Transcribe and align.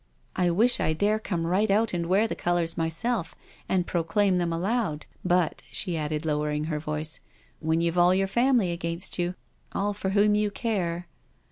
I 0.35 0.49
wish 0.49 0.79
I 0.79 0.93
dare 0.93 1.19
come 1.19 1.45
right 1.45 1.69
out 1.69 1.93
and 1.93 2.07
wear 2.07 2.27
the 2.27 2.33
colours 2.33 2.75
myself 2.75 3.35
and 3.69 3.85
proclaim 3.85 4.39
them 4.39 4.51
aloud. 4.51 5.05
But," 5.23 5.61
she 5.71 5.95
added, 5.95 6.25
lowering 6.25 6.63
her 6.63 6.79
voice," 6.79 7.19
when 7.59 7.81
you've 7.81 7.99
all 7.99 8.09
THE 8.09 8.15
D/fffft/^ 8.15 8.33
PARTY 8.33 8.43
215 8.45 8.45
your 8.47 8.49
family 8.67 8.71
against 8.71 9.19
you— 9.19 9.35
all 9.79 9.93
for 9.93 10.09
whom 10.19 10.33
you 10.33 10.49
care. 10.49 11.07